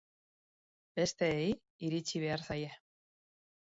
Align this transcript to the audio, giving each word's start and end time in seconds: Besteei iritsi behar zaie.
Besteei 0.99 1.51
iritsi 1.89 2.25
behar 2.25 2.47
zaie. 2.49 2.75